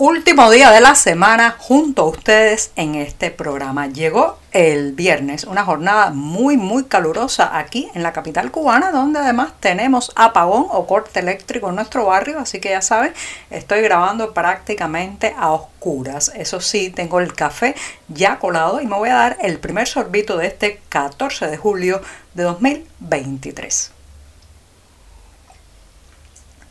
Último 0.00 0.48
día 0.48 0.70
de 0.70 0.80
la 0.80 0.94
semana 0.94 1.56
junto 1.58 2.02
a 2.02 2.08
ustedes 2.08 2.70
en 2.76 2.94
este 2.94 3.32
programa. 3.32 3.88
Llegó 3.88 4.38
el 4.52 4.92
viernes, 4.92 5.42
una 5.42 5.64
jornada 5.64 6.10
muy 6.10 6.56
muy 6.56 6.84
calurosa 6.84 7.58
aquí 7.58 7.88
en 7.96 8.04
la 8.04 8.12
capital 8.12 8.52
cubana, 8.52 8.92
donde 8.92 9.18
además 9.18 9.54
tenemos 9.58 10.12
apagón 10.14 10.66
o 10.70 10.86
corte 10.86 11.18
eléctrico 11.18 11.70
en 11.70 11.74
nuestro 11.74 12.06
barrio, 12.06 12.38
así 12.38 12.60
que 12.60 12.70
ya 12.70 12.80
saben, 12.80 13.12
estoy 13.50 13.80
grabando 13.80 14.32
prácticamente 14.34 15.34
a 15.36 15.50
oscuras. 15.50 16.30
Eso 16.36 16.60
sí, 16.60 16.90
tengo 16.90 17.18
el 17.18 17.34
café 17.34 17.74
ya 18.06 18.38
colado 18.38 18.80
y 18.80 18.86
me 18.86 18.94
voy 18.94 19.08
a 19.08 19.14
dar 19.14 19.38
el 19.40 19.58
primer 19.58 19.88
sorbito 19.88 20.36
de 20.36 20.46
este 20.46 20.80
14 20.90 21.48
de 21.48 21.56
julio 21.56 22.02
de 22.34 22.44
2023. 22.44 23.97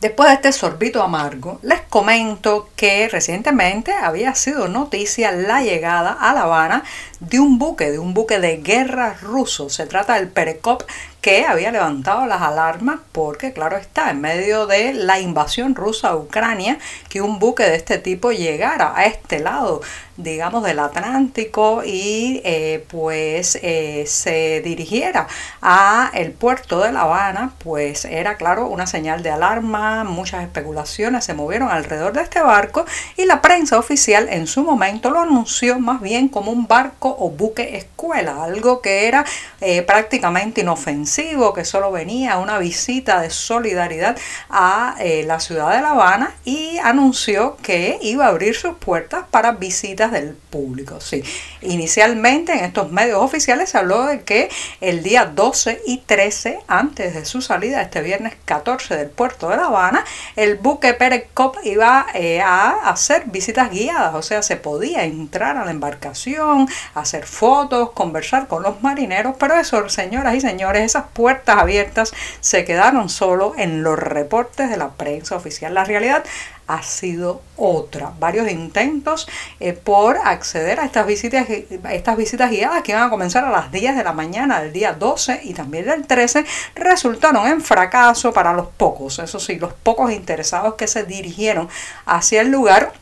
Después 0.00 0.28
de 0.28 0.36
este 0.36 0.52
sorbito 0.52 1.02
amargo, 1.02 1.58
les 1.62 1.80
comento 1.80 2.70
que 2.76 3.08
recientemente 3.08 3.92
había 3.92 4.32
sido 4.36 4.68
noticia 4.68 5.32
la 5.32 5.60
llegada 5.60 6.12
a 6.12 6.32
La 6.32 6.42
Habana 6.42 6.84
de 7.18 7.40
un 7.40 7.58
buque, 7.58 7.90
de 7.90 7.98
un 7.98 8.14
buque 8.14 8.38
de 8.38 8.58
guerra 8.58 9.14
ruso. 9.20 9.68
Se 9.70 9.86
trata 9.86 10.14
del 10.14 10.28
Perekop 10.28 10.84
que 11.20 11.44
había 11.44 11.72
levantado 11.72 12.26
las 12.26 12.42
alarmas 12.42 13.00
porque, 13.12 13.52
claro 13.52 13.76
está, 13.76 14.10
en 14.10 14.20
medio 14.20 14.66
de 14.66 14.92
la 14.92 15.18
invasión 15.18 15.74
rusa 15.74 16.10
a 16.10 16.16
Ucrania, 16.16 16.78
que 17.08 17.20
un 17.20 17.38
buque 17.38 17.64
de 17.64 17.74
este 17.74 17.98
tipo 17.98 18.30
llegara 18.30 18.92
a 18.94 19.04
este 19.06 19.40
lado, 19.40 19.80
digamos, 20.16 20.62
del 20.64 20.78
Atlántico 20.78 21.82
y 21.84 22.40
eh, 22.44 22.84
pues 22.88 23.58
eh, 23.62 24.04
se 24.06 24.60
dirigiera 24.64 25.26
a 25.60 26.10
el 26.14 26.32
puerto 26.32 26.80
de 26.80 26.92
La 26.92 27.02
Habana, 27.02 27.52
pues 27.58 28.04
era, 28.04 28.36
claro, 28.36 28.66
una 28.66 28.86
señal 28.86 29.22
de 29.22 29.30
alarma, 29.30 30.04
muchas 30.04 30.42
especulaciones 30.44 31.24
se 31.24 31.34
movieron 31.34 31.68
alrededor 31.68 32.12
de 32.12 32.22
este 32.22 32.40
barco 32.40 32.84
y 33.16 33.24
la 33.26 33.42
prensa 33.42 33.78
oficial 33.78 34.28
en 34.30 34.46
su 34.46 34.62
momento 34.62 35.10
lo 35.10 35.20
anunció 35.20 35.80
más 35.80 36.00
bien 36.00 36.28
como 36.28 36.52
un 36.52 36.66
barco 36.68 37.16
o 37.18 37.30
buque 37.30 37.76
escuela, 37.76 38.44
algo 38.44 38.80
que 38.80 39.08
era 39.08 39.24
eh, 39.60 39.82
prácticamente 39.82 40.60
inofensivo 40.60 41.07
que 41.54 41.64
solo 41.64 41.90
venía 41.90 42.38
una 42.38 42.58
visita 42.58 43.20
de 43.20 43.30
solidaridad 43.30 44.16
a 44.50 44.96
eh, 45.00 45.24
la 45.26 45.40
ciudad 45.40 45.74
de 45.74 45.80
La 45.80 45.90
Habana 45.90 46.34
y 46.44 46.78
anunció 46.78 47.56
que 47.62 47.98
iba 48.02 48.26
a 48.26 48.28
abrir 48.28 48.54
sus 48.54 48.76
puertas 48.76 49.24
para 49.30 49.52
visitas 49.52 50.12
del 50.12 50.34
público. 50.34 51.00
Sí, 51.00 51.22
inicialmente 51.62 52.52
en 52.52 52.64
estos 52.64 52.92
medios 52.92 53.20
oficiales 53.20 53.70
se 53.70 53.78
habló 53.78 54.04
de 54.04 54.22
que 54.22 54.50
el 54.80 55.02
día 55.02 55.24
12 55.24 55.82
y 55.86 55.98
13, 55.98 56.60
antes 56.68 57.14
de 57.14 57.24
su 57.24 57.40
salida 57.40 57.80
este 57.80 58.02
viernes 58.02 58.34
14 58.44 58.96
del 58.96 59.08
puerto 59.10 59.48
de 59.48 59.56
La 59.56 59.66
Habana, 59.66 60.04
el 60.36 60.56
buque 60.56 60.94
Pérez 60.94 61.26
Cop 61.34 61.56
iba 61.64 62.06
eh, 62.14 62.40
a 62.40 62.90
hacer 62.90 63.24
visitas 63.26 63.70
guiadas, 63.70 64.14
o 64.14 64.22
sea, 64.22 64.42
se 64.42 64.56
podía 64.56 65.04
entrar 65.04 65.56
a 65.56 65.64
la 65.64 65.70
embarcación, 65.70 66.68
hacer 66.94 67.26
fotos, 67.26 67.90
conversar 67.92 68.46
con 68.46 68.62
los 68.62 68.82
marineros, 68.82 69.34
pero 69.38 69.56
eso, 69.56 69.88
señoras 69.88 70.34
y 70.34 70.40
señores, 70.40 70.97
puertas 71.04 71.58
abiertas 71.58 72.12
se 72.40 72.64
quedaron 72.64 73.08
solo 73.08 73.54
en 73.56 73.82
los 73.82 73.98
reportes 73.98 74.70
de 74.70 74.76
la 74.76 74.90
prensa 74.90 75.36
oficial. 75.36 75.74
La 75.74 75.84
realidad 75.84 76.24
ha 76.68 76.82
sido 76.82 77.42
otra. 77.56 78.12
Varios 78.20 78.48
intentos 78.50 79.26
eh, 79.58 79.72
por 79.72 80.18
acceder 80.18 80.78
a 80.78 80.84
estas 80.84 81.06
visitas, 81.06 81.48
estas 81.48 82.16
visitas 82.16 82.50
guiadas 82.50 82.82
que 82.82 82.92
iban 82.92 83.04
a 83.04 83.10
comenzar 83.10 83.44
a 83.44 83.50
las 83.50 83.72
10 83.72 83.96
de 83.96 84.04
la 84.04 84.12
mañana 84.12 84.60
del 84.60 84.72
día 84.72 84.92
12 84.92 85.40
y 85.44 85.54
también 85.54 85.86
del 85.86 86.06
13 86.06 86.44
resultaron 86.74 87.46
en 87.46 87.62
fracaso 87.62 88.32
para 88.32 88.52
los 88.52 88.68
pocos, 88.68 89.18
eso 89.18 89.40
sí, 89.40 89.58
los 89.58 89.72
pocos 89.72 90.12
interesados 90.12 90.74
que 90.74 90.86
se 90.86 91.04
dirigieron 91.04 91.68
hacia 92.04 92.42
el 92.42 92.50
lugar 92.50 92.92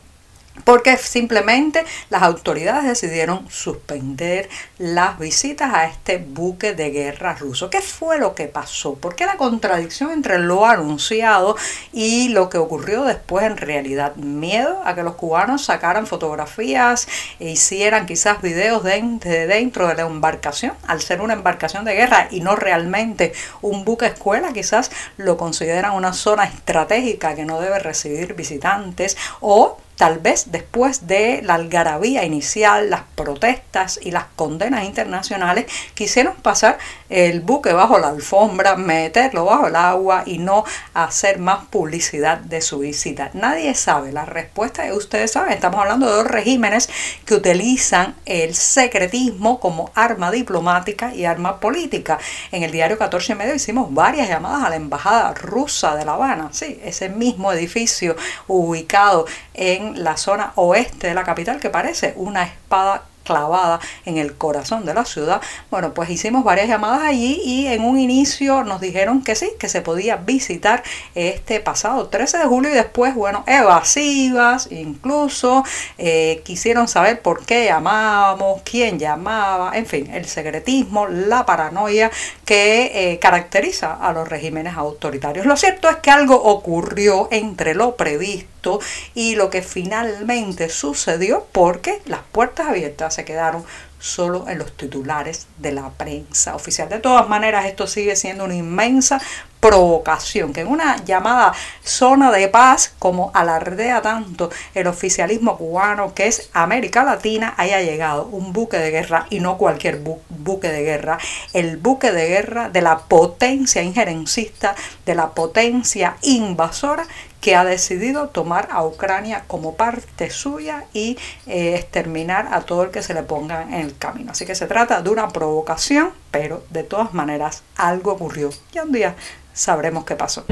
porque 0.63 0.97
simplemente 0.97 1.85
las 2.09 2.23
autoridades 2.23 2.85
decidieron 2.85 3.49
suspender 3.49 4.49
las 4.77 5.17
visitas 5.19 5.73
a 5.73 5.85
este 5.85 6.17
buque 6.17 6.73
de 6.73 6.89
guerra 6.89 7.35
ruso. 7.35 7.69
¿Qué 7.69 7.81
fue 7.81 8.17
lo 8.17 8.35
que 8.35 8.47
pasó? 8.47 8.95
¿Por 8.95 9.15
qué 9.15 9.25
la 9.25 9.37
contradicción 9.37 10.11
entre 10.11 10.39
lo 10.39 10.65
anunciado 10.65 11.55
y 11.93 12.29
lo 12.29 12.49
que 12.49 12.57
ocurrió 12.57 13.03
después 13.03 13.45
en 13.45 13.57
realidad? 13.57 14.15
Miedo 14.15 14.81
a 14.85 14.95
que 14.95 15.03
los 15.03 15.15
cubanos 15.15 15.65
sacaran 15.65 16.07
fotografías 16.07 17.07
e 17.39 17.49
hicieran 17.49 18.05
quizás 18.05 18.41
videos 18.41 18.83
de, 18.83 19.01
dentro 19.47 19.87
de 19.87 19.95
la 19.95 20.03
embarcación, 20.03 20.73
al 20.87 21.01
ser 21.01 21.21
una 21.21 21.33
embarcación 21.33 21.85
de 21.85 21.95
guerra 21.95 22.27
y 22.31 22.41
no 22.41 22.55
realmente 22.55 23.33
un 23.61 23.85
buque 23.85 24.07
escuela, 24.07 24.53
quizás 24.53 24.91
lo 25.17 25.37
consideran 25.37 25.93
una 25.93 26.13
zona 26.13 26.45
estratégica 26.45 27.35
que 27.35 27.45
no 27.45 27.59
debe 27.59 27.79
recibir 27.79 28.33
visitantes 28.33 29.17
o 29.39 29.77
Tal 29.97 30.19
vez 30.19 30.51
después 30.51 31.07
de 31.07 31.41
la 31.41 31.55
algarabía 31.55 32.23
inicial, 32.23 32.91
las 32.91 33.01
protestas 33.15 33.99
y 34.01 34.11
las 34.11 34.25
condenas 34.35 34.85
internacionales, 34.85 35.65
quisieron 35.95 36.35
pasar 36.35 36.77
el 37.09 37.41
buque 37.41 37.73
bajo 37.73 37.99
la 37.99 38.09
alfombra, 38.09 38.75
meterlo 38.75 39.45
bajo 39.45 39.67
el 39.67 39.75
agua 39.75 40.23
y 40.25 40.39
no 40.39 40.65
hacer 40.93 41.39
más 41.39 41.65
publicidad 41.65 42.39
de 42.39 42.61
su 42.61 42.79
visita. 42.79 43.29
Nadie 43.33 43.73
sabe 43.75 44.11
la 44.11 44.25
respuesta 44.25 44.87
ustedes 44.97 45.31
saben, 45.31 45.53
estamos 45.53 45.79
hablando 45.79 46.07
de 46.07 46.13
dos 46.13 46.27
regímenes 46.27 46.89
que 47.25 47.35
utilizan 47.35 48.15
el 48.25 48.55
secretismo 48.55 49.59
como 49.59 49.91
arma 49.95 50.31
diplomática 50.31 51.13
y 51.13 51.25
arma 51.25 51.59
política. 51.59 52.19
En 52.51 52.63
el 52.63 52.71
diario 52.71 52.97
14 52.97 53.33
y 53.33 53.35
medio 53.35 53.55
hicimos 53.55 53.93
varias 53.93 54.27
llamadas 54.27 54.65
a 54.65 54.69
la 54.69 54.75
embajada 54.75 55.33
rusa 55.33 55.95
de 55.95 56.05
La 56.05 56.13
Habana, 56.13 56.49
sí, 56.51 56.79
ese 56.83 57.09
mismo 57.09 57.51
edificio 57.51 58.15
ubicado 58.47 59.25
en 59.53 60.03
la 60.03 60.17
zona 60.17 60.51
oeste 60.55 61.07
de 61.07 61.13
la 61.13 61.23
capital 61.23 61.59
que 61.59 61.69
parece 61.69 62.13
una 62.15 62.43
espada 62.43 63.03
clavada 63.27 63.79
en 64.05 64.17
el 64.17 64.35
corazón 64.35 64.85
de 64.85 64.93
la 64.93 65.05
ciudad. 65.05 65.41
Bueno, 65.69 65.93
pues 65.93 66.09
hicimos 66.09 66.43
varias 66.43 66.67
llamadas 66.67 67.01
allí 67.03 67.41
y 67.43 67.67
en 67.67 67.83
un 67.83 67.99
inicio 67.99 68.63
nos 68.63 68.81
dijeron 68.81 69.23
que 69.23 69.35
sí, 69.35 69.51
que 69.59 69.69
se 69.69 69.81
podía 69.81 70.15
visitar 70.15 70.83
este 71.13 71.59
pasado 71.59 72.07
13 72.07 72.39
de 72.39 72.45
julio 72.45 72.71
y 72.71 72.73
después, 72.73 73.13
bueno, 73.13 73.43
evasivas, 73.47 74.71
incluso 74.71 75.63
eh, 75.97 76.41
quisieron 76.43 76.87
saber 76.87 77.21
por 77.21 77.45
qué 77.45 77.65
llamábamos, 77.65 78.61
quién 78.63 78.97
llamaba, 78.97 79.77
en 79.77 79.85
fin, 79.85 80.09
el 80.13 80.25
secretismo, 80.25 81.07
la 81.07 81.45
paranoia 81.45 82.09
que 82.45 83.11
eh, 83.11 83.19
caracteriza 83.19 83.93
a 83.93 84.13
los 84.13 84.27
regímenes 84.27 84.75
autoritarios. 84.77 85.45
Lo 85.45 85.57
cierto 85.57 85.89
es 85.89 85.97
que 85.97 86.11
algo 86.11 86.35
ocurrió 86.41 87.27
entre 87.31 87.75
lo 87.75 87.95
previsto 87.95 88.79
y 89.15 89.35
lo 89.35 89.49
que 89.49 89.61
finalmente 89.61 90.69
sucedió 90.69 91.45
porque 91.51 92.01
las 92.05 92.21
puertas 92.31 92.67
abiertas 92.67 93.16
se 93.17 93.25
quedaron 93.25 93.65
solo 93.99 94.47
en 94.47 94.59
los 94.59 94.77
titulares 94.77 95.47
de 95.57 95.71
la 95.71 95.89
prensa 95.89 96.55
oficial. 96.55 96.87
De 96.87 96.99
todas 96.99 97.27
maneras, 97.27 97.65
esto 97.65 97.87
sigue 97.87 98.15
siendo 98.15 98.45
una 98.45 98.53
inmensa 98.53 99.19
provocación, 99.59 100.53
que 100.53 100.61
en 100.61 100.67
una 100.67 101.03
llamada 101.03 101.51
zona 101.83 102.31
de 102.31 102.47
paz, 102.47 102.93
como 102.99 103.31
alardea 103.33 104.03
tanto 104.03 104.51
el 104.75 104.85
oficialismo 104.85 105.57
cubano, 105.57 106.13
que 106.13 106.27
es 106.27 106.51
América 106.53 107.03
Latina, 107.03 107.55
haya 107.57 107.81
llegado 107.81 108.27
un 108.27 108.53
buque 108.53 108.77
de 108.77 108.91
guerra, 108.91 109.25
y 109.31 109.39
no 109.39 109.57
cualquier 109.57 109.99
buque 110.29 110.69
de 110.69 110.83
guerra, 110.83 111.17
el 111.53 111.77
buque 111.77 112.11
de 112.11 112.27
guerra 112.27 112.69
de 112.69 112.83
la 112.83 112.99
potencia 112.99 113.81
injerencista, 113.81 114.75
de 115.07 115.15
la 115.15 115.31
potencia 115.31 116.17
invasora, 116.21 117.07
que 117.41 117.55
ha 117.55 117.63
decidido 117.63 118.29
tomar 118.29 118.69
a 118.71 118.85
Ucrania 118.85 119.43
como 119.47 119.75
parte 119.75 120.29
suya 120.29 120.85
y 120.93 121.17
eh, 121.45 121.75
exterminar 121.75 122.49
a 122.51 122.61
todo 122.61 122.83
el 122.83 122.91
que 122.91 123.03
se 123.03 123.13
le 123.13 123.23
ponga 123.23 123.63
en 123.63 123.73
el 123.73 123.97
camino. 123.97 124.31
Así 124.31 124.45
que 124.45 124.55
se 124.55 124.67
trata 124.67 125.01
de 125.01 125.09
una 125.09 125.29
provocación, 125.29 126.11
pero 126.31 126.63
de 126.69 126.83
todas 126.83 127.13
maneras 127.13 127.63
algo 127.75 128.13
ocurrió 128.13 128.49
y 128.73 128.79
un 128.79 128.91
día 128.91 129.15
sabremos 129.53 130.05
qué 130.05 130.15
pasó. 130.15 130.45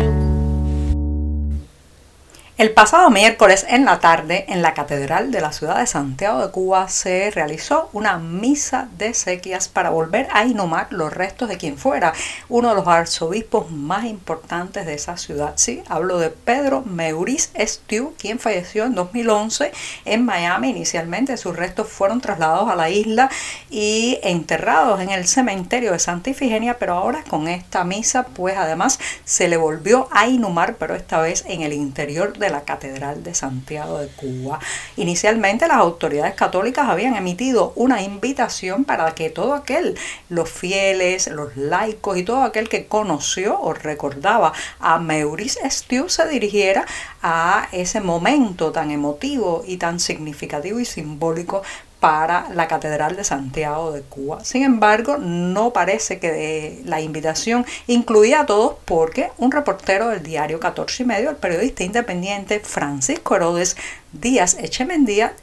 El 2.58 2.72
pasado 2.72 3.10
miércoles 3.10 3.66
en 3.68 3.84
la 3.84 4.00
tarde, 4.00 4.46
en 4.48 4.62
la 4.62 4.74
Catedral 4.74 5.30
de 5.30 5.42
la 5.42 5.52
ciudad 5.52 5.78
de 5.78 5.88
Santiago 5.88 6.40
de 6.40 6.54
Cuba, 6.54 6.88
se 6.88 7.30
realizó 7.30 7.90
una 7.92 8.18
misa 8.18 8.88
de 8.98 9.14
sequias 9.14 9.68
para 9.68 9.90
volver 9.90 10.30
a 10.32 10.46
inhumar 10.46 10.88
los 10.92 11.12
restos 11.12 11.50
de 11.50 11.58
quien 11.58 11.78
fuera 11.78 12.14
uno 12.48 12.70
de 12.70 12.76
los 12.76 12.88
arzobispos 12.88 13.72
más 13.72 14.06
importantes 14.06 14.86
de 14.86 14.94
esa 14.94 15.18
ciudad. 15.18 15.52
Sí, 15.58 15.84
hablo 15.90 16.18
de 16.18 16.30
Pedro 16.30 16.82
Meurice 16.86 17.50
Estiu, 17.56 18.14
quien 18.18 18.40
falleció 18.40 18.86
en 18.86 18.96
2011 18.96 19.74
en 20.06 20.24
Miami. 20.24 20.70
Inicialmente 20.70 21.36
sus 21.36 21.58
restos 21.58 21.90
fueron 21.90 22.22
trasladados 22.22 22.70
a 22.70 22.76
la 22.76 22.90
isla 22.90 23.30
y 23.70 24.18
enterrados 24.24 25.02
en 25.02 25.10
el 25.10 25.28
cementerio 25.28 25.92
de 25.92 26.00
Santa 26.00 26.30
Ifigenia, 26.30 26.80
pero 26.80 26.94
ahora 26.94 27.22
con 27.28 27.50
esta 27.50 27.84
misa, 27.84 28.24
pues 28.24 28.56
además 28.56 28.98
se 29.26 29.50
le 29.50 29.58
volvió 29.58 30.08
a 30.14 30.28
inhumar, 30.28 30.78
pero 30.78 30.96
esta 30.96 31.20
vez 31.20 31.44
en 31.50 31.62
el 31.62 31.74
interior 31.74 32.38
de 32.38 32.45
de 32.46 32.52
la 32.52 32.64
Catedral 32.64 33.24
de 33.24 33.34
Santiago 33.34 34.00
de 34.00 34.08
Cuba. 34.08 34.60
Inicialmente 34.96 35.68
las 35.68 35.78
autoridades 35.78 36.36
católicas 36.36 36.88
habían 36.88 37.16
emitido 37.16 37.74
una 37.76 38.02
invitación 38.02 38.86
para 38.86 39.14
que 39.16 39.30
todo 39.30 39.54
aquel, 39.54 39.98
los 40.30 40.50
fieles, 40.50 41.28
los 41.28 41.56
laicos 41.58 42.18
y 42.18 42.24
todo 42.24 42.44
aquel 42.44 42.70
que 42.70 42.86
conoció 42.88 43.60
o 43.60 43.74
recordaba 43.74 44.54
a 44.80 45.00
Maurice 45.00 45.70
Stew 45.70 46.10
se 46.10 46.28
dirigiera 46.28 46.86
a 47.22 47.68
ese 47.72 48.02
momento 48.02 48.72
tan 48.72 48.92
emotivo 48.92 49.64
y 49.68 49.78
tan 49.78 50.00
significativo 50.00 50.80
y 50.80 50.86
simbólico 50.86 51.64
para 52.06 52.50
la 52.54 52.68
Catedral 52.68 53.16
de 53.16 53.24
Santiago 53.24 53.92
de 53.92 54.04
Cuba. 54.04 54.46
Sin 54.46 54.62
embargo, 54.62 55.18
no 55.18 55.74
parece 55.74 56.20
que 56.20 56.84
la 56.86 57.02
invitación 57.02 57.66
incluía 57.88 58.42
a 58.42 58.46
todos 58.46 58.76
porque 58.86 59.32
un 59.40 59.52
reportero 59.52 60.10
del 60.10 60.22
diario 60.22 60.60
14 60.60 61.02
y 61.02 61.06
medio, 61.08 61.32
el 61.32 61.38
periodista 61.38 61.84
independiente 61.84 62.60
Francisco 62.60 63.36
Herodes 63.36 63.76
Díaz 64.20 64.58
Echemendía, 64.60 65.34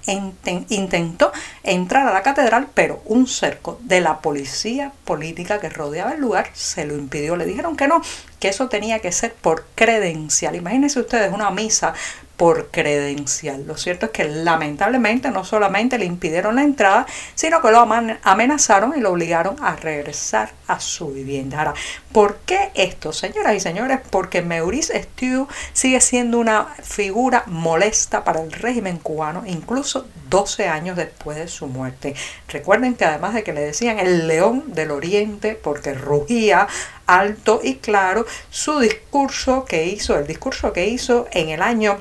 intentó 0.69 1.33
entrar 1.63 2.07
a 2.07 2.13
la 2.13 2.23
catedral, 2.23 2.69
pero 2.75 3.03
un 3.05 3.27
cerco 3.27 3.79
de 3.83 4.01
la 4.01 4.21
policía 4.21 4.93
política 5.05 5.61
que 5.61 5.69
rodeaba 5.69 6.13
el 6.13 6.21
lugar 6.21 6.51
se 6.55 6.85
lo 6.85 6.97
impidió. 6.97 7.37
Le 7.37 7.47
dijeron 7.47 7.77
que 7.77 7.89
no, 7.89 8.03
que 8.41 8.49
eso 8.49 8.69
tenía 8.69 8.99
que 9.01 9.13
ser 9.13 9.35
por 9.35 9.67
credencial. 9.75 10.57
Imagínense 10.57 11.01
ustedes 11.01 11.33
una 11.33 11.51
misa 11.51 11.95
por 12.37 12.71
credencial. 12.73 13.65
Lo 13.69 13.77
cierto 13.77 14.07
es 14.07 14.13
que 14.13 14.25
lamentablemente 14.25 15.31
no 15.31 15.45
solamente 15.45 15.97
le 15.97 16.07
impidieron 16.07 16.57
la 16.57 16.65
entrada, 16.65 17.07
sino 17.37 17.63
que 17.63 17.71
lo 17.71 17.79
amenazaron 18.23 18.95
y 18.97 19.01
lo 19.01 19.13
obligaron 19.13 19.63
a 19.63 19.77
regresar 19.77 20.51
a 20.67 20.81
su 20.81 21.13
vivienda. 21.13 21.59
Ahora, 21.59 21.75
¿por 22.11 22.39
qué 22.39 22.73
esto, 22.75 23.13
señoras 23.13 23.55
y 23.55 23.61
señores? 23.61 24.01
Porque 24.11 24.43
Maurice 24.43 25.01
Stew 25.01 25.47
sigue 25.73 26.01
siendo 26.01 26.41
una 26.41 26.65
figura 26.83 27.45
molesta 27.47 28.25
para 28.25 28.43
el 28.43 28.51
régimen 28.63 28.99
cubano, 28.99 29.43
incluso 29.47 30.07
12 30.31 30.69
años 30.69 30.97
después 30.97 31.37
de 31.37 31.49
su 31.49 31.67
muerte. 31.67 32.15
Recuerden 32.49 32.95
que 32.95 33.05
además 33.05 33.35
de 33.35 33.43
que 33.43 33.53
le 33.53 33.61
decían 33.61 33.99
el 33.99 34.27
león 34.27 34.65
del 34.69 34.91
oriente 34.91 35.55
porque 35.55 35.93
rugía 35.93 36.69
alto 37.07 37.61
y 37.63 37.77
claro, 37.77 38.25
su 38.51 38.79
discurso 38.79 39.65
que 39.67 39.87
hizo, 39.87 40.19
el 40.19 40.27
discurso 40.27 40.73
que 40.73 40.87
hizo 40.87 41.27
en 41.33 41.51
el 41.51 41.61
año 41.61 41.99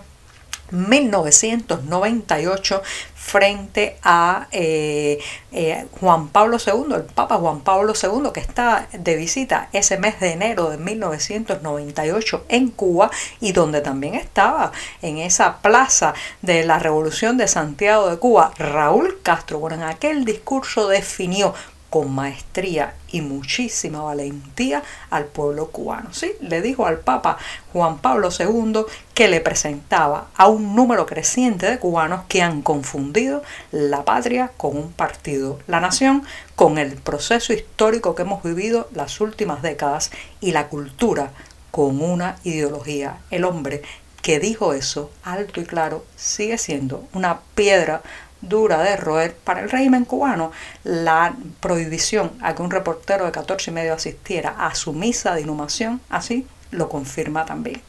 1998 0.71 2.81
frente 3.21 3.97
a 4.03 4.47
eh, 4.51 5.19
eh, 5.51 5.85
Juan 5.99 6.29
Pablo 6.29 6.57
II, 6.57 6.95
el 6.95 7.03
Papa 7.03 7.37
Juan 7.37 7.61
Pablo 7.61 7.93
II, 7.93 8.31
que 8.33 8.39
está 8.39 8.87
de 8.91 9.15
visita 9.15 9.69
ese 9.73 9.97
mes 9.97 10.19
de 10.19 10.31
enero 10.31 10.69
de 10.69 10.77
1998 10.77 12.45
en 12.49 12.69
Cuba 12.69 13.11
y 13.39 13.51
donde 13.51 13.81
también 13.81 14.15
estaba 14.15 14.71
en 15.01 15.19
esa 15.19 15.61
plaza 15.61 16.13
de 16.41 16.65
la 16.65 16.79
Revolución 16.79 17.37
de 17.37 17.47
Santiago 17.47 18.09
de 18.09 18.17
Cuba 18.17 18.51
Raúl 18.57 19.19
Castro. 19.21 19.59
Bueno, 19.59 19.77
en 19.77 19.83
aquel 19.83 20.25
discurso 20.25 20.87
definió 20.87 21.53
con 21.91 22.09
maestría 22.09 22.95
y 23.11 23.19
muchísima 23.19 24.01
valentía 24.01 24.81
al 25.09 25.25
pueblo 25.25 25.67
cubano. 25.67 26.13
¿sí? 26.13 26.31
Le 26.39 26.61
dijo 26.61 26.85
al 26.85 26.99
Papa 26.99 27.37
Juan 27.73 27.97
Pablo 27.97 28.29
II 28.31 28.85
que 29.13 29.27
le 29.27 29.41
presentaba 29.41 30.29
a 30.37 30.47
un 30.47 30.73
número 30.73 31.05
creciente 31.05 31.69
de 31.69 31.79
cubanos 31.79 32.21
que 32.29 32.41
han 32.41 32.61
confundido 32.61 33.43
la 33.73 34.05
patria 34.05 34.53
con 34.55 34.77
un 34.77 34.93
partido, 34.93 35.59
la 35.67 35.81
nación 35.81 36.23
con 36.55 36.77
el 36.77 36.93
proceso 36.93 37.51
histórico 37.51 38.15
que 38.15 38.21
hemos 38.21 38.41
vivido 38.41 38.87
las 38.93 39.19
últimas 39.19 39.61
décadas 39.61 40.11
y 40.39 40.53
la 40.53 40.69
cultura 40.69 41.33
con 41.71 42.01
una 42.01 42.37
ideología. 42.45 43.17
El 43.31 43.43
hombre 43.43 43.81
que 44.21 44.39
dijo 44.39 44.71
eso 44.71 45.11
alto 45.23 45.59
y 45.59 45.65
claro 45.65 46.05
sigue 46.15 46.57
siendo 46.57 47.03
una 47.13 47.41
piedra 47.53 48.01
dura 48.41 48.81
de 48.81 48.97
roer 48.97 49.35
para 49.35 49.61
el 49.61 49.69
régimen 49.69 50.05
cubano 50.05 50.51
la 50.83 51.35
prohibición 51.59 52.31
a 52.41 52.55
que 52.55 52.61
un 52.61 52.71
reportero 52.71 53.25
de 53.25 53.31
14 53.31 53.71
y 53.71 53.73
medio 53.73 53.93
asistiera 53.93 54.55
a 54.57 54.75
su 54.75 54.93
misa 54.93 55.33
de 55.35 55.41
inhumación, 55.41 56.01
así 56.09 56.47
lo 56.71 56.89
confirma 56.89 57.45
también. 57.45 57.81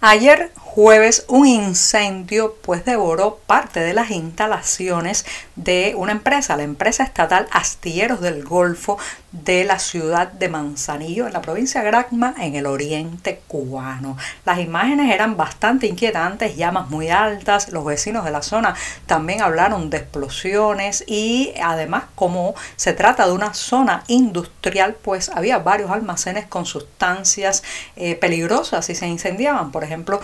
Ayer 0.00 0.50
jueves 0.74 1.26
un 1.28 1.46
incendio 1.46 2.56
pues 2.62 2.86
devoró 2.86 3.38
parte 3.46 3.80
de 3.80 3.92
las 3.92 4.10
instalaciones 4.10 5.26
de 5.54 5.92
una 5.98 6.12
empresa, 6.12 6.56
la 6.56 6.62
empresa 6.62 7.04
estatal 7.04 7.46
Astilleros 7.50 8.22
del 8.22 8.42
Golfo 8.42 8.96
de 9.32 9.64
la 9.64 9.78
ciudad 9.78 10.30
de 10.30 10.48
Manzanillo, 10.48 11.26
en 11.26 11.32
la 11.32 11.40
provincia 11.40 11.82
de 11.82 11.86
Granma, 11.86 12.34
en 12.38 12.54
el 12.54 12.66
oriente 12.66 13.40
cubano. 13.48 14.16
Las 14.44 14.60
imágenes 14.60 15.12
eran 15.12 15.36
bastante 15.36 15.86
inquietantes, 15.86 16.56
llamas 16.56 16.88
muy 16.90 17.08
altas, 17.08 17.70
los 17.70 17.84
vecinos 17.84 18.24
de 18.24 18.30
la 18.30 18.42
zona 18.42 18.74
también 19.06 19.42
hablaron 19.42 19.90
de 19.90 19.98
explosiones 19.98 21.04
y 21.06 21.52
además 21.62 22.04
como 22.14 22.54
se 22.76 22.92
trata 22.92 23.26
de 23.26 23.32
una 23.32 23.52
zona 23.54 24.04
industrial, 24.06 24.96
pues 25.02 25.30
había 25.30 25.58
varios 25.58 25.90
almacenes 25.90 26.46
con 26.46 26.64
sustancias 26.64 27.62
eh, 27.96 28.14
peligrosas 28.16 28.88
y 28.90 28.94
se 28.94 29.06
incendiaban. 29.06 29.70
Por 29.72 29.84
ejemplo, 29.84 30.20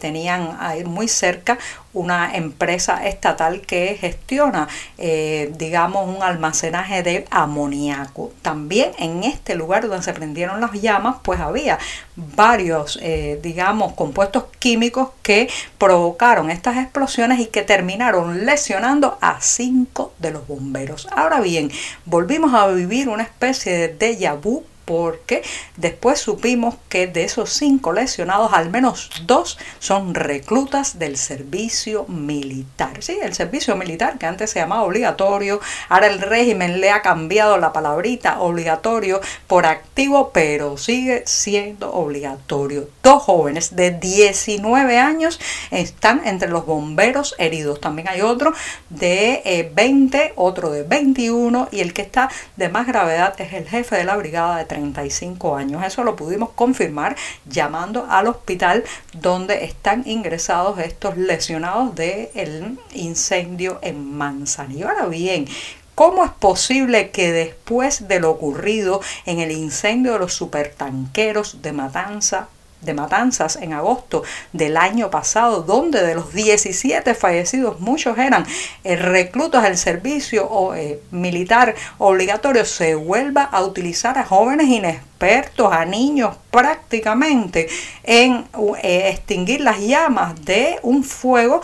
tenían 0.00 0.56
ahí 0.60 0.84
muy 0.84 1.08
cerca 1.08 1.58
una 1.94 2.34
empresa 2.34 3.06
estatal 3.06 3.60
que 3.60 3.96
gestiona, 4.00 4.68
eh, 4.98 5.52
digamos, 5.58 6.08
un 6.08 6.22
almacenaje 6.22 7.02
de 7.02 7.26
amoníaco. 7.30 8.32
También 8.42 8.92
en 8.98 9.24
este 9.24 9.54
lugar 9.54 9.86
donde 9.88 10.02
se 10.02 10.14
prendieron 10.14 10.60
las 10.60 10.72
llamas, 10.72 11.16
pues 11.22 11.40
había 11.40 11.78
varios, 12.16 12.98
eh, 13.02 13.38
digamos, 13.42 13.92
compuestos 13.92 14.44
químicos 14.58 15.10
que 15.22 15.48
provocaron 15.78 16.50
estas 16.50 16.76
explosiones 16.78 17.40
y 17.40 17.46
que 17.46 17.62
terminaron 17.62 18.46
lesionando 18.46 19.18
a 19.20 19.40
cinco 19.40 20.12
de 20.18 20.30
los 20.30 20.46
bomberos. 20.46 21.08
Ahora 21.14 21.40
bien, 21.40 21.70
volvimos 22.06 22.54
a 22.54 22.66
vivir 22.68 23.08
una 23.08 23.22
especie 23.22 23.72
de 23.72 23.98
déjà 23.98 24.34
vu 24.34 24.64
porque 24.84 25.42
después 25.76 26.18
supimos 26.18 26.74
que 26.88 27.06
de 27.06 27.24
esos 27.24 27.50
cinco 27.50 27.92
lesionados, 27.92 28.52
al 28.52 28.70
menos 28.70 29.10
dos 29.26 29.58
son 29.78 30.14
reclutas 30.14 30.98
del 30.98 31.16
servicio 31.16 32.04
militar. 32.08 33.02
Sí, 33.02 33.18
el 33.22 33.34
servicio 33.34 33.76
militar 33.76 34.18
que 34.18 34.26
antes 34.26 34.50
se 34.50 34.60
llamaba 34.60 34.82
obligatorio, 34.82 35.60
ahora 35.88 36.06
el 36.06 36.20
régimen 36.20 36.80
le 36.80 36.90
ha 36.90 37.02
cambiado 37.02 37.58
la 37.58 37.72
palabrita 37.72 38.40
obligatorio 38.40 39.20
por 39.46 39.66
activo, 39.66 40.30
pero 40.32 40.76
sigue 40.76 41.22
siendo 41.26 41.92
obligatorio. 41.92 42.88
Dos 43.02 43.22
jóvenes 43.22 43.76
de 43.76 43.90
19 43.90 44.98
años 44.98 45.40
están 45.70 46.22
entre 46.26 46.48
los 46.48 46.66
bomberos 46.66 47.34
heridos. 47.38 47.80
También 47.80 48.08
hay 48.08 48.22
otro 48.22 48.52
de 48.90 49.70
20, 49.74 50.18
eh, 50.18 50.32
otro 50.36 50.70
de 50.70 50.82
21 50.82 51.68
y 51.70 51.80
el 51.80 51.92
que 51.92 52.02
está 52.02 52.30
de 52.56 52.68
más 52.68 52.86
gravedad 52.86 53.34
es 53.40 53.52
el 53.52 53.68
jefe 53.68 53.96
de 53.96 54.04
la 54.04 54.16
brigada 54.16 54.58
de 54.58 54.64
35 54.72 55.56
años. 55.56 55.84
Eso 55.84 56.02
lo 56.02 56.16
pudimos 56.16 56.50
confirmar 56.50 57.14
llamando 57.44 58.06
al 58.08 58.26
hospital 58.26 58.84
donde 59.12 59.64
están 59.64 60.02
ingresados 60.06 60.78
estos 60.78 61.18
lesionados 61.18 61.94
del 61.94 62.78
incendio 62.94 63.78
en 63.82 64.16
Manzanillo. 64.16 64.88
Ahora 64.88 65.06
bien, 65.06 65.46
¿Cómo 65.94 66.24
es 66.24 66.30
posible 66.30 67.10
que 67.10 67.32
después 67.32 68.08
de 68.08 68.18
lo 68.18 68.30
ocurrido 68.30 69.02
en 69.26 69.40
el 69.40 69.50
incendio 69.50 70.14
de 70.14 70.20
los 70.20 70.32
supertanqueros 70.32 71.60
de 71.60 71.72
Matanza, 71.72 72.48
de 72.82 72.94
matanzas 72.94 73.56
en 73.56 73.72
agosto 73.72 74.22
del 74.52 74.76
año 74.76 75.10
pasado, 75.10 75.62
donde 75.62 76.02
de 76.02 76.14
los 76.14 76.32
17 76.32 77.14
fallecidos 77.14 77.80
muchos 77.80 78.18
eran 78.18 78.44
eh, 78.84 78.96
reclutas 78.96 79.62
del 79.62 79.78
servicio 79.78 80.46
o, 80.46 80.74
eh, 80.74 81.00
militar 81.10 81.74
obligatorio, 81.98 82.64
se 82.64 82.94
vuelva 82.94 83.44
a 83.44 83.62
utilizar 83.62 84.18
a 84.18 84.24
jóvenes 84.24 84.68
inexpertos 84.68 85.72
a 85.72 85.84
niños 85.84 86.36
prácticamente 86.50 87.68
en 88.02 88.44
eh, 88.82 89.10
extinguir 89.10 89.60
las 89.60 89.78
llamas 89.78 90.44
de 90.44 90.80
un 90.82 91.04
fuego 91.04 91.60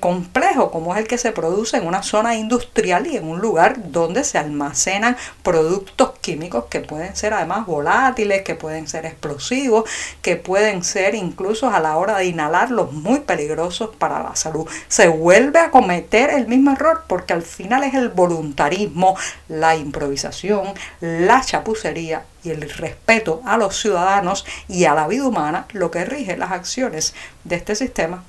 complejo 0.00 0.72
como 0.72 0.92
es 0.92 1.00
el 1.00 1.06
que 1.06 1.16
se 1.16 1.30
produce 1.30 1.76
en 1.76 1.86
una 1.86 2.02
zona 2.02 2.34
industrial 2.34 3.06
y 3.06 3.16
en 3.16 3.28
un 3.28 3.38
lugar 3.40 3.92
donde 3.92 4.24
se 4.24 4.38
almacenan 4.38 5.16
productos 5.44 6.15
químicos 6.26 6.64
que 6.64 6.80
pueden 6.80 7.14
ser 7.14 7.34
además 7.34 7.66
volátiles, 7.66 8.42
que 8.42 8.56
pueden 8.56 8.88
ser 8.88 9.06
explosivos, 9.06 9.88
que 10.22 10.34
pueden 10.34 10.82
ser 10.82 11.14
incluso 11.14 11.70
a 11.70 11.78
la 11.78 11.96
hora 11.98 12.18
de 12.18 12.24
inhalarlos 12.24 12.90
muy 12.92 13.20
peligrosos 13.20 13.94
para 13.94 14.20
la 14.24 14.34
salud. 14.34 14.68
Se 14.88 15.06
vuelve 15.06 15.60
a 15.60 15.70
cometer 15.70 16.30
el 16.30 16.48
mismo 16.48 16.72
error 16.72 17.04
porque 17.06 17.32
al 17.32 17.42
final 17.42 17.84
es 17.84 17.94
el 17.94 18.08
voluntarismo, 18.08 19.16
la 19.46 19.76
improvisación, 19.76 20.74
la 20.98 21.42
chapucería 21.42 22.24
y 22.42 22.50
el 22.50 22.68
respeto 22.70 23.40
a 23.44 23.56
los 23.56 23.80
ciudadanos 23.80 24.44
y 24.66 24.86
a 24.86 24.94
la 24.94 25.06
vida 25.06 25.28
humana 25.28 25.66
lo 25.74 25.92
que 25.92 26.04
rige 26.04 26.36
las 26.36 26.50
acciones 26.50 27.14
de 27.44 27.54
este 27.54 27.76
sistema 27.76 28.24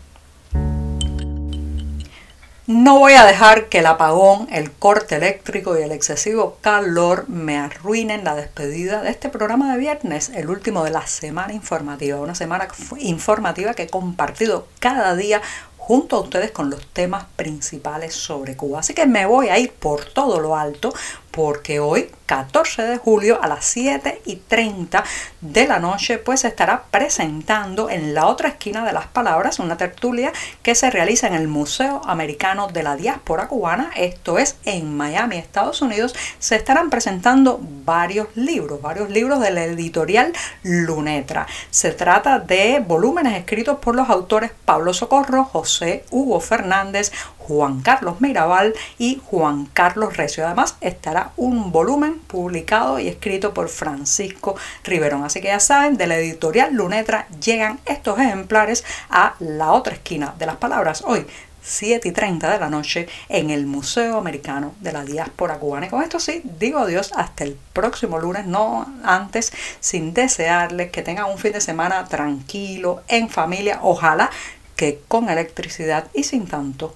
no 2.67 2.99
voy 2.99 3.13
a 3.13 3.25
dejar 3.25 3.69
que 3.69 3.79
el 3.79 3.85
apagón, 3.85 4.49
el 4.51 4.73
corte 4.73 5.15
eléctrico 5.15 5.79
y 5.79 5.83
el 5.83 5.93
excesivo 5.93 6.57
calor 6.59 7.29
me 7.29 7.57
arruinen 7.57 8.25
la 8.25 8.35
despedida 8.35 9.01
de 9.01 9.09
este 9.09 9.29
programa 9.29 9.71
de 9.71 9.79
viernes, 9.79 10.29
el 10.35 10.49
último 10.49 10.83
de 10.83 10.91
la 10.91 11.07
semana 11.07 11.53
informativa, 11.53 12.19
una 12.19 12.35
semana 12.35 12.67
informativa 12.99 13.73
que 13.73 13.83
he 13.83 13.87
compartido 13.87 14.67
cada 14.79 15.15
día 15.15 15.41
junto 15.77 16.17
a 16.17 16.19
ustedes 16.19 16.51
con 16.51 16.69
los 16.69 16.85
temas 16.87 17.27
principales 17.37 18.13
sobre 18.13 18.57
Cuba. 18.57 18.81
Así 18.81 18.93
que 18.93 19.05
me 19.05 19.25
voy 19.25 19.47
a 19.47 19.57
ir 19.57 19.71
por 19.71 20.03
todo 20.03 20.41
lo 20.41 20.57
alto 20.57 20.93
porque 21.37 21.79
hoy, 21.79 22.09
14 22.25 22.81
de 22.81 22.97
julio, 22.97 23.39
a 23.43 23.47
las 23.47 23.63
7 23.63 24.23
y 24.25 24.37
30 24.37 25.03
de 25.39 25.67
la 25.67 25.77
noche, 25.77 26.17
pues 26.17 26.39
se 26.39 26.47
estará 26.47 26.85
presentando 26.89 27.91
en 27.91 28.15
la 28.15 28.25
otra 28.25 28.49
esquina 28.49 28.83
de 28.83 28.91
las 28.91 29.05
palabras 29.05 29.59
una 29.59 29.77
tertulia 29.77 30.33
que 30.63 30.73
se 30.73 30.89
realiza 30.89 31.27
en 31.27 31.35
el 31.35 31.47
Museo 31.47 32.01
Americano 32.05 32.69
de 32.69 32.81
la 32.81 32.95
Diáspora 32.95 33.47
Cubana, 33.47 33.91
esto 33.95 34.39
es 34.39 34.55
en 34.65 34.97
Miami, 34.97 35.37
Estados 35.37 35.83
Unidos. 35.83 36.15
Se 36.39 36.55
estarán 36.55 36.89
presentando 36.89 37.59
varios 37.61 38.29
libros, 38.33 38.81
varios 38.81 39.11
libros 39.11 39.39
de 39.39 39.51
la 39.51 39.63
editorial 39.65 40.33
Lunetra. 40.63 41.45
Se 41.69 41.91
trata 41.91 42.39
de 42.39 42.83
volúmenes 42.85 43.37
escritos 43.37 43.77
por 43.77 43.93
los 43.93 44.09
autores 44.09 44.49
Pablo 44.65 44.91
Socorro, 44.91 45.45
José 45.45 46.03
Hugo 46.09 46.39
Fernández, 46.39 47.11
Juan 47.47 47.81
Carlos 47.81 48.19
Mirabal 48.19 48.73
y 48.97 49.21
Juan 49.25 49.67
Carlos 49.73 50.17
Recio. 50.17 50.45
Además, 50.45 50.75
estará 50.81 51.31
un 51.37 51.71
volumen 51.71 52.19
publicado 52.19 52.99
y 52.99 53.07
escrito 53.07 53.53
por 53.53 53.69
Francisco 53.69 54.55
Riverón. 54.83 55.23
Así 55.23 55.39
que 55.39 55.47
ya 55.47 55.59
saben, 55.59 55.97
de 55.97 56.07
la 56.07 56.17
editorial 56.17 56.73
Lunetra 56.73 57.27
llegan 57.41 57.79
estos 57.85 58.19
ejemplares 58.19 58.83
a 59.09 59.35
la 59.39 59.71
otra 59.71 59.93
esquina 59.93 60.33
de 60.37 60.45
las 60.45 60.57
palabras 60.57 61.03
hoy. 61.05 61.25
7 61.61 62.07
y 62.07 62.11
30 62.13 62.49
de 62.49 62.59
la 62.59 62.69
noche 62.69 63.09
en 63.27 63.49
el 63.49 63.65
Museo 63.65 64.17
Americano 64.17 64.73
de 64.79 64.93
la 64.93 65.03
Diáspora 65.03 65.59
Cubana. 65.59 65.87
Y 65.87 65.89
con 65.89 66.01
esto 66.01 66.19
sí, 66.19 66.41
digo 66.59 66.79
adiós 66.79 67.11
hasta 67.15 67.43
el 67.43 67.57
próximo 67.73 68.19
lunes, 68.19 68.45
no 68.45 68.87
antes, 69.03 69.51
sin 69.81 70.13
desearles 70.13 70.91
que 70.91 71.01
tengan 71.01 71.29
un 71.29 71.37
fin 71.37 71.51
de 71.51 71.61
semana 71.61 72.05
tranquilo, 72.05 73.03
en 73.09 73.29
familia, 73.29 73.79
ojalá 73.81 74.29
que 74.77 75.01
con 75.09 75.29
electricidad 75.29 76.07
y 76.13 76.23
sin 76.23 76.47
tanto 76.47 76.95